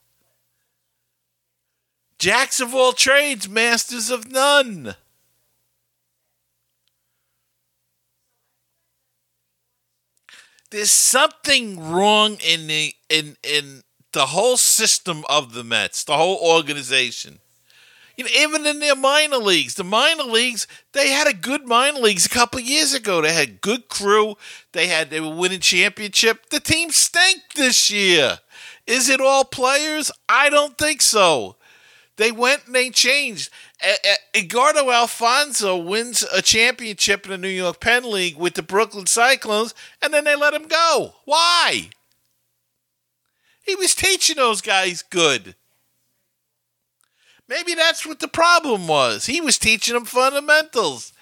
jacks 2.17 2.61
of 2.61 2.73
all 2.73 2.93
trades, 2.93 3.49
masters 3.49 4.09
of 4.09 4.31
none. 4.31 4.95
There's 10.71 10.91
something 10.91 11.91
wrong 11.91 12.37
in 12.43 12.65
the 12.65 12.95
in 13.07 13.37
in 13.43 13.83
the 14.13 14.27
whole 14.27 14.57
system 14.57 15.23
of 15.29 15.53
the 15.53 15.63
Mets, 15.63 16.03
the 16.03 16.17
whole 16.17 16.37
organization. 16.37 17.39
You 18.15 18.25
know, 18.25 18.29
even 18.37 18.65
in 18.67 18.79
their 18.79 18.95
minor 18.95 19.37
leagues, 19.37 19.73
the 19.73 19.83
minor 19.83 20.23
leagues, 20.23 20.67
they 20.91 21.09
had 21.09 21.27
a 21.27 21.33
good 21.33 21.67
minor 21.67 21.99
leagues 21.99 22.25
a 22.25 22.29
couple 22.29 22.59
years 22.59 22.93
ago. 22.93 23.21
They 23.21 23.33
had 23.33 23.61
good 23.61 23.89
crew. 23.89 24.35
They 24.71 24.87
had 24.87 25.09
they 25.09 25.19
were 25.19 25.35
winning 25.35 25.61
championship. 25.61 26.49
The 26.49 26.59
team 26.59 26.91
stank 26.91 27.41
this 27.55 27.89
year. 27.89 28.39
Is 28.85 29.09
it 29.09 29.19
all 29.19 29.45
players? 29.45 30.11
I 30.29 30.49
don't 30.49 30.77
think 30.77 31.01
so. 31.01 31.55
They 32.17 32.31
went 32.31 32.67
and 32.67 32.75
they 32.75 32.91
changed. 32.91 33.49
Edgardo 34.33 34.91
Alfonzo 34.91 35.75
wins 35.77 36.23
a 36.31 36.41
championship 36.41 37.25
in 37.25 37.31
the 37.31 37.37
New 37.37 37.49
York 37.49 37.79
Penn 37.79 38.09
League 38.09 38.37
with 38.37 38.53
the 38.53 38.61
Brooklyn 38.61 39.07
Cyclones, 39.07 39.73
and 40.01 40.13
then 40.13 40.23
they 40.23 40.35
let 40.35 40.53
him 40.53 40.67
go. 40.67 41.15
Why? 41.25 41.89
He 43.63 43.75
was 43.75 43.95
teaching 43.95 44.35
those 44.35 44.61
guys 44.61 45.01
good. 45.01 45.55
Maybe 47.47 47.73
that's 47.73 48.05
what 48.05 48.19
the 48.19 48.27
problem 48.27 48.87
was. 48.87 49.25
He 49.25 49.41
was 49.41 49.57
teaching 49.57 49.93
them 49.93 50.05
fundamentals. 50.05 51.13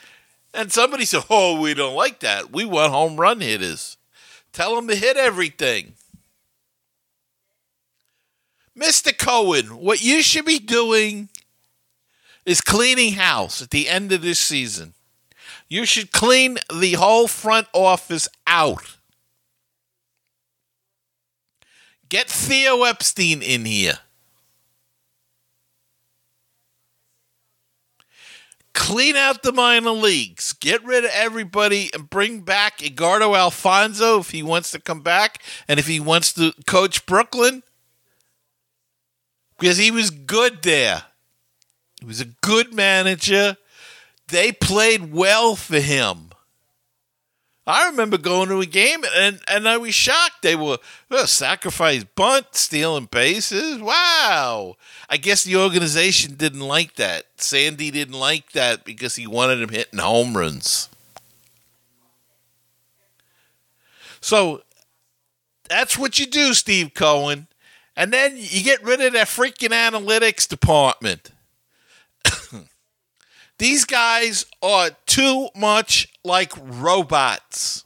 And 0.53 0.71
somebody 0.71 1.05
said, 1.05 1.23
Oh, 1.29 1.59
we 1.59 1.73
don't 1.73 1.95
like 1.95 2.19
that. 2.19 2.51
We 2.51 2.65
want 2.65 2.91
home 2.91 3.17
run 3.17 3.41
hitters. 3.41 3.97
Tell 4.53 4.75
them 4.75 4.87
to 4.87 4.95
hit 4.95 5.17
everything. 5.17 5.93
Mr. 8.77 9.17
Cohen, 9.17 9.77
what 9.77 10.01
you 10.01 10.21
should 10.21 10.45
be 10.45 10.59
doing 10.59 11.29
is 12.45 12.61
cleaning 12.61 13.13
house 13.13 13.61
at 13.61 13.69
the 13.69 13.87
end 13.87 14.11
of 14.11 14.21
this 14.21 14.39
season. 14.39 14.93
You 15.67 15.85
should 15.85 16.11
clean 16.11 16.57
the 16.73 16.93
whole 16.93 17.27
front 17.27 17.67
office 17.73 18.27
out. 18.47 18.97
Get 22.09 22.29
Theo 22.29 22.83
Epstein 22.83 23.41
in 23.41 23.65
here. 23.65 23.99
Clean 28.73 29.15
out 29.15 29.43
the 29.43 29.51
minor 29.51 29.91
leagues. 29.91 30.53
Get 30.53 30.83
rid 30.85 31.03
of 31.03 31.11
everybody 31.13 31.89
and 31.93 32.09
bring 32.09 32.41
back 32.41 32.83
Edgardo 32.83 33.35
Alfonzo 33.35 34.19
if 34.19 34.31
he 34.31 34.41
wants 34.41 34.71
to 34.71 34.79
come 34.79 35.01
back 35.01 35.43
and 35.67 35.79
if 35.79 35.87
he 35.87 35.99
wants 35.99 36.33
to 36.33 36.53
coach 36.65 37.05
Brooklyn. 37.05 37.63
Because 39.59 39.77
he 39.77 39.91
was 39.91 40.09
good 40.09 40.63
there. 40.63 41.03
He 41.99 42.05
was 42.05 42.21
a 42.21 42.25
good 42.25 42.73
manager. 42.73 43.57
They 44.29 44.51
played 44.51 45.11
well 45.11 45.55
for 45.55 45.79
him. 45.79 46.30
I 47.71 47.87
remember 47.87 48.17
going 48.17 48.49
to 48.49 48.59
a 48.59 48.65
game 48.65 49.05
and, 49.15 49.39
and 49.47 49.65
I 49.65 49.77
was 49.77 49.95
shocked. 49.95 50.41
They 50.41 50.57
were 50.57 50.77
well, 51.09 51.25
sacrifice 51.25 52.03
bunt, 52.03 52.47
stealing 52.51 53.05
bases. 53.05 53.79
Wow. 53.81 54.75
I 55.09 55.15
guess 55.15 55.45
the 55.45 55.55
organization 55.55 56.35
didn't 56.35 56.59
like 56.59 56.95
that. 56.95 57.27
Sandy 57.37 57.89
didn't 57.89 58.19
like 58.19 58.51
that 58.51 58.83
because 58.83 59.15
he 59.15 59.25
wanted 59.25 59.61
him 59.61 59.69
hitting 59.69 59.99
home 59.99 60.35
runs. 60.35 60.89
So 64.19 64.63
that's 65.69 65.97
what 65.97 66.19
you 66.19 66.25
do, 66.25 66.53
Steve 66.53 66.93
Cohen. 66.93 67.47
And 67.95 68.11
then 68.11 68.35
you 68.35 68.63
get 68.63 68.83
rid 68.83 68.99
of 68.99 69.13
that 69.13 69.27
freaking 69.27 69.69
analytics 69.69 70.45
department. 70.45 71.31
These 73.57 73.85
guys 73.85 74.45
are 74.61 74.89
too 75.05 75.47
much 75.55 76.10
like 76.23 76.53
robots. 76.57 77.85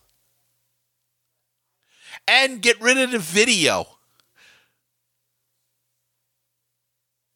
And 2.27 2.61
get 2.61 2.81
rid 2.81 2.97
of 2.97 3.11
the 3.11 3.19
video. 3.19 3.85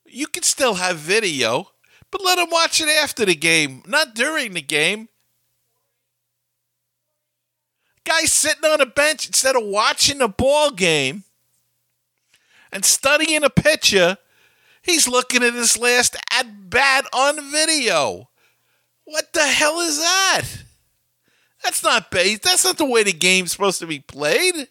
You 0.05 0.25
can 0.25 0.43
still 0.43 0.75
have 0.75 0.97
video, 0.97 1.69
but 2.09 2.23
let 2.23 2.37
them 2.37 2.49
watch 2.51 2.81
it 2.81 2.89
after 2.89 3.25
the 3.25 3.35
game, 3.35 3.83
not 3.85 4.15
during 4.15 4.53
the 4.53 4.61
game. 4.61 5.09
Guy 8.03 8.21
sitting 8.23 8.65
on 8.65 8.81
a 8.81 8.87
bench 8.87 9.27
instead 9.27 9.55
of 9.55 9.63
watching 9.63 10.21
a 10.21 10.27
ball 10.27 10.71
game 10.71 11.25
and 12.71 12.83
studying 12.83 13.43
a 13.43 13.49
pitcher, 13.51 14.17
he's 14.81 15.07
looking 15.07 15.43
at 15.43 15.53
his 15.53 15.77
last 15.77 16.15
at 16.33 16.71
bat 16.71 17.05
on 17.13 17.51
video. 17.51 18.29
What 19.03 19.33
the 19.33 19.45
hell 19.45 19.79
is 19.81 19.99
that? 19.99 20.45
That's 21.63 21.83
not 21.83 22.11
base. 22.11 22.39
That's 22.39 22.65
not 22.65 22.77
the 22.77 22.85
way 22.85 23.03
the 23.03 23.13
game's 23.13 23.51
supposed 23.51 23.79
to 23.79 23.87
be 23.87 23.99
played. 23.99 24.67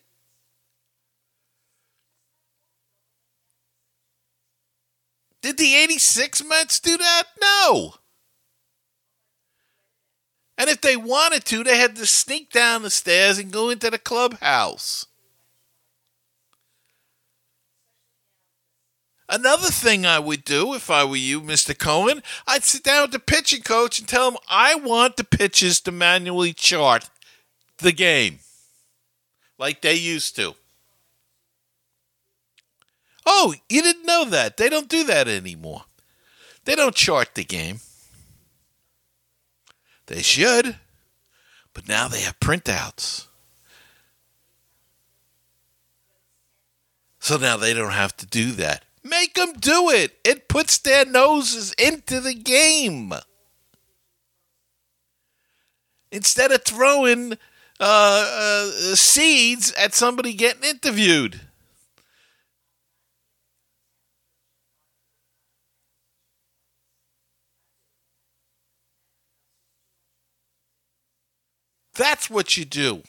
Did 5.42 5.58
the 5.58 5.76
86 5.76 6.44
Mets 6.44 6.80
do 6.80 6.96
that? 6.96 7.24
No. 7.40 7.94
And 10.56 10.68
if 10.68 10.80
they 10.80 10.96
wanted 10.96 11.44
to, 11.46 11.62
they 11.62 11.78
had 11.78 11.94
to 11.96 12.06
sneak 12.06 12.50
down 12.52 12.82
the 12.82 12.90
stairs 12.90 13.38
and 13.38 13.52
go 13.52 13.70
into 13.70 13.90
the 13.90 13.98
clubhouse. 13.98 15.06
Another 19.28 19.68
thing 19.68 20.06
I 20.06 20.18
would 20.18 20.44
do 20.44 20.72
if 20.74 20.90
I 20.90 21.04
were 21.04 21.16
you, 21.16 21.42
Mr. 21.42 21.78
Cohen, 21.78 22.22
I'd 22.46 22.64
sit 22.64 22.82
down 22.82 23.02
with 23.02 23.12
the 23.12 23.18
pitching 23.18 23.62
coach 23.62 23.98
and 23.98 24.08
tell 24.08 24.30
him 24.30 24.38
I 24.48 24.74
want 24.74 25.16
the 25.16 25.24
pitches 25.24 25.80
to 25.82 25.92
manually 25.92 26.54
chart 26.54 27.10
the 27.78 27.92
game 27.92 28.38
like 29.58 29.82
they 29.82 29.94
used 29.94 30.34
to. 30.36 30.54
Oh, 33.26 33.54
you 33.68 33.82
didn't 33.82 34.06
know 34.06 34.24
that. 34.24 34.56
They 34.56 34.70
don't 34.70 34.88
do 34.88 35.04
that 35.04 35.28
anymore. 35.28 35.84
They 36.64 36.74
don't 36.74 36.94
chart 36.94 37.34
the 37.34 37.44
game. 37.44 37.80
They 40.06 40.22
should, 40.22 40.76
but 41.74 41.86
now 41.86 42.08
they 42.08 42.22
have 42.22 42.40
printouts. 42.40 43.26
So 47.18 47.36
now 47.36 47.58
they 47.58 47.74
don't 47.74 47.92
have 47.92 48.16
to 48.18 48.26
do 48.26 48.52
that. 48.52 48.84
Make 49.08 49.34
them 49.34 49.54
do 49.54 49.88
it. 49.90 50.18
It 50.22 50.48
puts 50.48 50.78
their 50.78 51.06
noses 51.06 51.72
into 51.78 52.20
the 52.20 52.34
game. 52.34 53.14
Instead 56.12 56.52
of 56.52 56.64
throwing 56.64 57.34
uh, 57.80 58.66
uh, 58.70 58.94
seeds 58.94 59.72
at 59.72 59.94
somebody 59.94 60.34
getting 60.34 60.64
interviewed. 60.64 61.40
That's 71.94 72.28
what 72.28 72.56
you 72.56 72.64
do. 72.64 73.02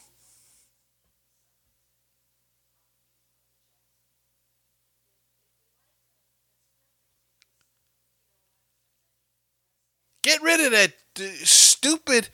Get 10.30 10.44
rid 10.44 10.60
of 10.60 10.72
that 10.74 10.94
uh, 11.20 11.24
stupid. 11.44 12.30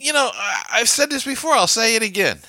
You 0.00 0.12
know, 0.12 0.32
I've 0.68 0.88
said 0.88 1.10
this 1.10 1.24
before, 1.24 1.52
I'll 1.52 1.68
say 1.68 1.94
it 1.94 2.02
again. 2.02 2.40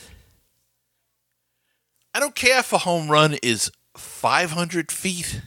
I 2.15 2.19
don't 2.19 2.34
care 2.34 2.58
if 2.58 2.73
a 2.73 2.80
home 2.80 3.12
run 3.12 3.36
is 3.43 3.71
500 3.95 4.91
feet. 4.91 5.43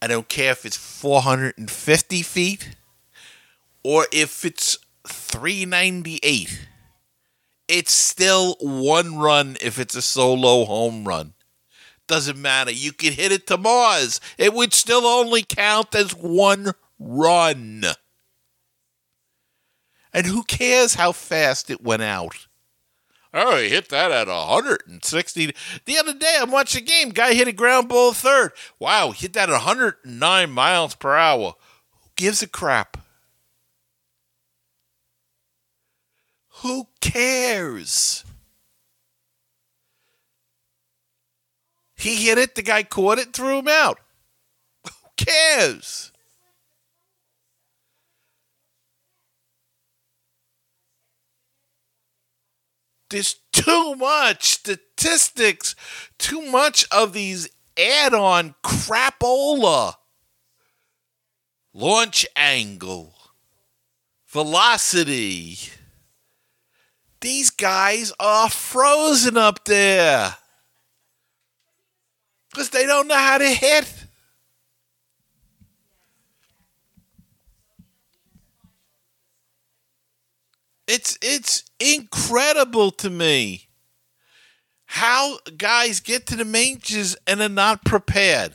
I 0.00 0.06
don't 0.06 0.28
care 0.28 0.52
if 0.52 0.64
it's 0.64 0.76
450 0.76 2.22
feet 2.22 2.76
or 3.82 4.06
if 4.12 4.44
it's 4.44 4.78
398. 5.08 6.68
It's 7.66 7.92
still 7.92 8.56
one 8.60 9.18
run 9.18 9.56
if 9.60 9.80
it's 9.80 9.96
a 9.96 10.02
solo 10.02 10.64
home 10.64 11.02
run. 11.02 11.34
Doesn't 12.06 12.40
matter. 12.40 12.70
You 12.70 12.92
could 12.92 13.14
hit 13.14 13.32
it 13.32 13.48
to 13.48 13.56
Mars. 13.56 14.20
It 14.38 14.54
would 14.54 14.72
still 14.72 15.04
only 15.04 15.42
count 15.42 15.92
as 15.96 16.14
one 16.14 16.72
run. 16.98 17.84
And 20.12 20.26
who 20.26 20.42
cares 20.44 20.94
how 20.94 21.12
fast 21.12 21.70
it 21.70 21.82
went 21.82 22.02
out? 22.02 22.46
Oh, 23.34 23.58
he 23.58 23.68
hit 23.68 23.90
that 23.90 24.10
at 24.10 24.28
160. 24.28 25.54
The 25.84 25.98
other 25.98 26.14
day, 26.14 26.38
I'm 26.40 26.50
watching 26.50 26.82
a 26.82 26.86
game. 26.86 27.10
Guy 27.10 27.34
hit 27.34 27.48
a 27.48 27.52
ground 27.52 27.88
ball 27.88 28.14
third. 28.14 28.52
Wow, 28.78 29.10
hit 29.10 29.34
that 29.34 29.50
at 29.50 29.52
109 29.52 30.50
miles 30.50 30.94
per 30.94 31.14
hour. 31.14 31.54
Who 32.00 32.08
gives 32.16 32.42
a 32.42 32.48
crap? 32.48 32.96
Who 36.62 36.88
cares? 37.02 38.24
He 41.94 42.26
hit 42.26 42.38
it, 42.38 42.54
the 42.54 42.62
guy 42.62 42.84
caught 42.84 43.18
it, 43.18 43.34
threw 43.34 43.58
him 43.58 43.68
out. 43.68 43.98
Who 44.84 45.08
cares? 45.18 46.12
There's 53.10 53.36
too 53.52 53.94
much 53.96 54.50
statistics, 54.50 55.74
too 56.18 56.42
much 56.42 56.86
of 56.90 57.12
these 57.12 57.48
add 57.78 58.14
on 58.14 58.54
crapola. 58.64 59.94
launch 61.72 62.26
angle, 62.36 63.14
velocity. 64.28 65.58
These 67.20 67.50
guys 67.50 68.12
are 68.18 68.48
frozen 68.48 69.36
up 69.36 69.64
there 69.64 70.36
because 72.50 72.70
they 72.70 72.86
don't 72.86 73.08
know 73.08 73.14
how 73.14 73.38
to 73.38 73.48
hit. 73.48 74.05
It's 80.86 81.18
it's 81.20 81.64
incredible 81.80 82.90
to 82.92 83.10
me 83.10 83.68
how 84.86 85.38
guys 85.56 86.00
get 86.00 86.26
to 86.26 86.36
the 86.36 86.44
majors 86.44 87.16
and 87.26 87.40
are 87.40 87.48
not 87.48 87.84
prepared. 87.84 88.52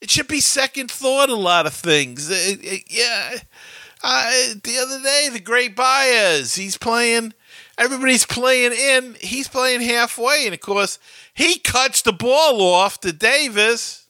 It 0.00 0.10
should 0.10 0.28
be 0.28 0.40
second 0.40 0.90
thought 0.90 1.28
a 1.28 1.34
lot 1.34 1.66
of 1.66 1.74
things. 1.74 2.28
It, 2.28 2.58
it, 2.64 2.82
yeah, 2.88 3.36
the 4.02 4.78
other 4.82 5.00
day 5.02 5.28
the 5.32 5.40
great 5.40 5.76
Baez, 5.76 6.56
he's 6.56 6.76
playing. 6.76 7.34
Everybody's 7.78 8.26
playing 8.26 8.72
in. 8.72 9.16
He's 9.20 9.48
playing 9.48 9.82
halfway, 9.82 10.44
and 10.46 10.54
of 10.54 10.60
course 10.60 10.98
he 11.34 11.58
cuts 11.58 12.02
the 12.02 12.12
ball 12.12 12.60
off 12.62 13.00
to 13.00 13.12
Davis. 13.12 14.06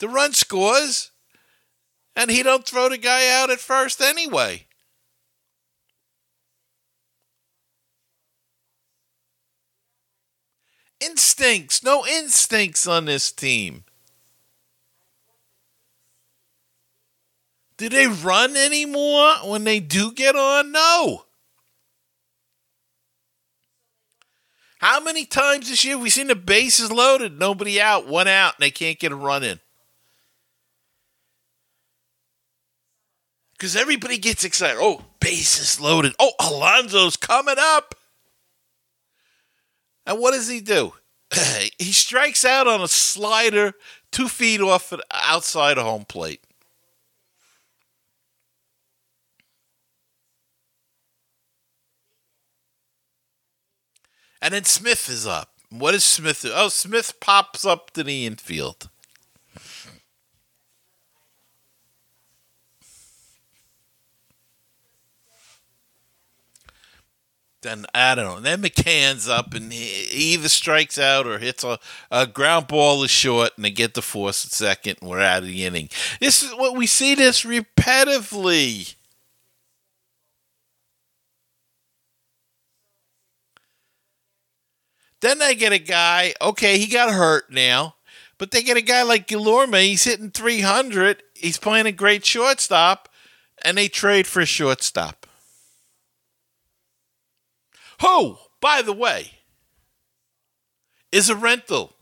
The 0.00 0.08
run 0.08 0.32
scores 0.32 1.10
and 2.18 2.32
he 2.32 2.42
don't 2.42 2.66
throw 2.66 2.88
the 2.88 2.98
guy 2.98 3.30
out 3.30 3.48
at 3.48 3.60
first 3.60 4.00
anyway. 4.00 4.66
Instincts, 11.00 11.84
no 11.84 12.04
instincts 12.04 12.88
on 12.88 13.04
this 13.04 13.30
team. 13.30 13.84
Do 17.76 17.88
they 17.88 18.08
run 18.08 18.56
anymore 18.56 19.34
when 19.44 19.62
they 19.62 19.78
do 19.78 20.10
get 20.10 20.34
on? 20.34 20.72
No. 20.72 21.22
How 24.80 24.98
many 24.98 25.24
times 25.24 25.68
this 25.68 25.84
year 25.84 25.96
we 25.96 26.10
seen 26.10 26.26
the 26.26 26.34
bases 26.34 26.90
loaded, 26.90 27.38
nobody 27.38 27.80
out, 27.80 28.08
one 28.08 28.26
out, 28.26 28.54
and 28.56 28.64
they 28.64 28.72
can't 28.72 28.98
get 28.98 29.12
a 29.12 29.16
run 29.16 29.44
in? 29.44 29.60
Because 33.58 33.74
everybody 33.74 34.18
gets 34.18 34.44
excited. 34.44 34.78
Oh, 34.80 35.04
bases 35.18 35.80
loaded. 35.80 36.14
Oh, 36.20 36.30
Alonso's 36.38 37.16
coming 37.16 37.56
up. 37.58 37.96
And 40.06 40.20
what 40.20 40.32
does 40.32 40.48
he 40.48 40.60
do? 40.60 40.94
he 41.78 41.92
strikes 41.92 42.44
out 42.44 42.68
on 42.68 42.80
a 42.80 42.88
slider 42.88 43.74
two 44.12 44.28
feet 44.28 44.60
off 44.60 44.92
outside 45.10 45.76
of 45.76 45.84
home 45.84 46.04
plate. 46.04 46.40
And 54.40 54.54
then 54.54 54.64
Smith 54.64 55.08
is 55.08 55.26
up. 55.26 55.50
What 55.70 55.92
does 55.92 56.04
Smith 56.04 56.42
do? 56.42 56.52
Oh, 56.54 56.68
Smith 56.68 57.18
pops 57.20 57.66
up 57.66 57.90
to 57.90 58.04
the 58.04 58.24
infield. 58.24 58.88
Then 67.62 67.86
I 67.94 68.14
don't 68.14 68.24
know. 68.24 68.40
Then 68.40 68.62
McCann's 68.62 69.28
up 69.28 69.54
and 69.54 69.72
he 69.72 70.34
either 70.34 70.48
strikes 70.48 70.98
out 70.98 71.26
or 71.26 71.38
hits 71.38 71.64
a, 71.64 71.78
a 72.10 72.26
ground 72.26 72.68
ball 72.68 73.02
is 73.02 73.10
short 73.10 73.52
and 73.56 73.64
they 73.64 73.70
get 73.70 73.94
the 73.94 74.02
force 74.02 74.44
at 74.44 74.52
second 74.52 74.98
and 75.00 75.10
we're 75.10 75.20
out 75.20 75.42
of 75.42 75.48
the 75.48 75.64
inning. 75.64 75.88
This 76.20 76.42
is 76.42 76.52
what 76.52 76.76
we 76.76 76.86
see 76.86 77.14
this 77.14 77.44
repetitively. 77.44 78.94
Then 85.20 85.40
they 85.40 85.56
get 85.56 85.72
a 85.72 85.78
guy, 85.78 86.34
okay, 86.40 86.78
he 86.78 86.86
got 86.86 87.12
hurt 87.12 87.50
now, 87.50 87.96
but 88.38 88.52
they 88.52 88.62
get 88.62 88.76
a 88.76 88.80
guy 88.80 89.02
like 89.02 89.26
Guillorme, 89.26 89.82
he's 89.82 90.04
hitting 90.04 90.30
300, 90.30 91.24
he's 91.34 91.58
playing 91.58 91.86
a 91.86 91.92
great 91.92 92.24
shortstop, 92.24 93.08
and 93.64 93.76
they 93.76 93.88
trade 93.88 94.28
for 94.28 94.38
a 94.38 94.46
shortstop 94.46 95.17
who, 98.00 98.36
by 98.60 98.82
the 98.82 98.92
way, 98.92 99.32
is 101.10 101.28
a 101.30 101.36
rental. 101.36 101.94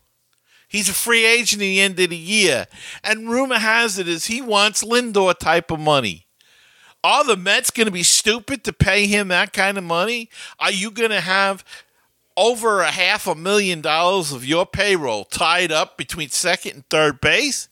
He's 0.67 0.89
a 0.89 0.93
free 0.93 1.25
agent 1.25 1.61
at 1.61 1.65
the 1.65 1.79
end 1.79 1.99
of 1.99 2.09
the 2.09 2.17
year. 2.17 2.67
And 3.03 3.29
rumor 3.29 3.57
has 3.57 3.97
it 3.97 4.07
is 4.07 4.25
he 4.25 4.41
wants 4.41 4.83
Lindor 4.83 5.37
type 5.37 5.71
of 5.71 5.79
money. 5.79 6.27
Are 7.03 7.23
the 7.23 7.37
Mets 7.37 7.71
going 7.71 7.85
to 7.85 7.91
be 7.91 8.03
stupid 8.03 8.63
to 8.65 8.73
pay 8.73 9.07
him 9.07 9.29
that 9.29 9.53
kind 9.53 9.77
of 9.77 9.83
money? 9.83 10.29
Are 10.59 10.71
you 10.71 10.91
going 10.91 11.11
to 11.11 11.21
have 11.21 11.63
over 12.35 12.81
a 12.81 12.91
half 12.91 13.27
a 13.27 13.35
million 13.35 13.81
dollars 13.81 14.31
of 14.31 14.45
your 14.45 14.65
payroll 14.65 15.23
tied 15.23 15.71
up 15.71 15.97
between 15.97 16.29
second 16.29 16.71
and 16.73 16.89
third 16.89 17.21
base? 17.21 17.69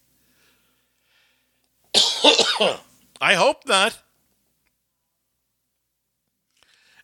I 3.22 3.34
hope 3.34 3.68
not 3.68 3.98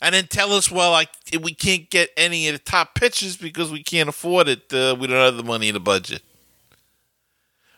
and 0.02 0.16
then 0.16 0.26
tell 0.28 0.52
us, 0.52 0.72
well, 0.72 1.00
we 1.42 1.54
can't 1.54 1.90
get 1.90 2.10
any 2.18 2.48
of 2.48 2.54
the 2.54 2.60
top 2.60 2.96
pitchers 2.96 3.38
because 3.38 3.72
we 3.72 3.84
can't 3.84 4.10
afford 4.10 4.48
it. 4.48 4.74
Uh, 4.74 4.96
we 5.00 5.06
don't 5.06 5.18
have 5.18 5.38
the 5.38 5.44
money 5.44 5.68
in 5.68 5.76
the 5.76 5.80
budget. 5.80 6.24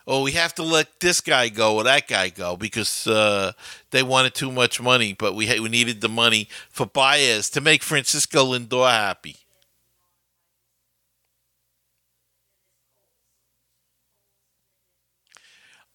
Or 0.05 0.21
we 0.21 0.31
have 0.33 0.53
to 0.55 0.63
let 0.63 0.99
this 0.99 1.21
guy 1.21 1.49
go 1.49 1.75
or 1.75 1.83
that 1.83 2.07
guy 2.07 2.29
go 2.29 2.57
because 2.57 3.07
uh, 3.07 3.53
they 3.91 4.03
wanted 4.03 4.35
too 4.35 4.51
much 4.51 4.81
money, 4.81 5.13
but 5.13 5.33
we 5.33 5.47
we 5.59 5.69
needed 5.69 6.01
the 6.01 6.09
money 6.09 6.49
for 6.69 6.85
Baez 6.85 7.49
to 7.51 7.61
make 7.61 7.83
Francisco 7.83 8.53
Lindor 8.53 8.89
happy. 8.89 9.37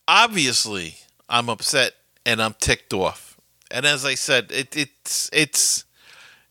Obviously, 0.07 0.97
I'm 1.29 1.51
upset 1.51 1.93
and 2.25 2.41
I'm 2.41 2.55
ticked 2.55 2.95
off. 2.95 3.39
And 3.71 3.85
as 3.85 4.07
I 4.07 4.15
said, 4.15 4.51
it, 4.51 4.75
it's 4.75 5.29
it's 5.35 5.85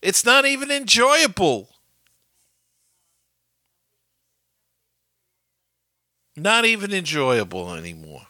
it's 0.02 0.26
not 0.26 0.46
even 0.46 0.72
enjoyable. 0.72 1.70
Not 6.36 6.66
even 6.66 6.94
enjoyable 6.94 7.74
anymore. 7.74 8.28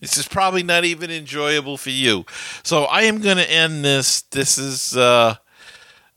This 0.00 0.16
is 0.16 0.28
probably 0.28 0.62
not 0.62 0.84
even 0.84 1.10
enjoyable 1.10 1.76
for 1.76 1.90
you. 1.90 2.24
So 2.62 2.84
I 2.84 3.02
am 3.02 3.20
going 3.20 3.36
to 3.36 3.50
end 3.50 3.84
this. 3.84 4.22
This 4.22 4.58
is 4.58 4.96
uh, 4.96 5.36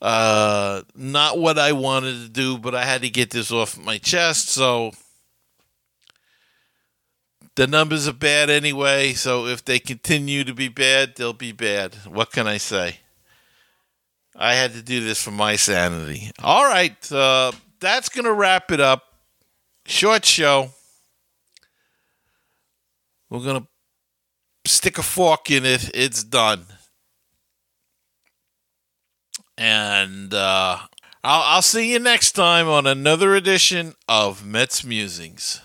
uh, 0.00 0.82
not 0.94 1.38
what 1.38 1.58
I 1.58 1.72
wanted 1.72 2.22
to 2.22 2.28
do, 2.28 2.58
but 2.58 2.74
I 2.74 2.84
had 2.84 3.02
to 3.02 3.10
get 3.10 3.30
this 3.30 3.50
off 3.50 3.78
my 3.78 3.98
chest. 3.98 4.48
So 4.48 4.92
the 7.56 7.66
numbers 7.66 8.08
are 8.08 8.12
bad 8.12 8.50
anyway. 8.50 9.12
So 9.12 9.46
if 9.46 9.64
they 9.64 9.78
continue 9.78 10.44
to 10.44 10.54
be 10.54 10.68
bad, 10.68 11.16
they'll 11.16 11.32
be 11.32 11.52
bad. 11.52 11.94
What 12.06 12.32
can 12.32 12.46
I 12.46 12.56
say? 12.56 13.00
I 14.36 14.54
had 14.54 14.72
to 14.72 14.82
do 14.82 15.04
this 15.04 15.22
for 15.22 15.30
my 15.30 15.56
sanity. 15.56 16.30
All 16.42 16.64
right, 16.64 17.12
uh, 17.12 17.52
that's 17.80 18.08
going 18.08 18.24
to 18.24 18.32
wrap 18.32 18.72
it 18.72 18.80
up. 18.80 19.02
Short 19.86 20.24
show. 20.24 20.70
We're 23.30 23.40
going 23.40 23.62
to 23.62 24.70
stick 24.70 24.98
a 24.98 25.02
fork 25.02 25.50
in 25.50 25.64
it. 25.64 25.90
It's 25.94 26.24
done. 26.24 26.66
And 29.56 30.34
uh, 30.34 30.78
I'll, 31.22 31.42
I'll 31.42 31.62
see 31.62 31.92
you 31.92 31.98
next 31.98 32.32
time 32.32 32.68
on 32.68 32.86
another 32.86 33.34
edition 33.34 33.94
of 34.08 34.44
Mets 34.44 34.84
Musings. 34.84 35.60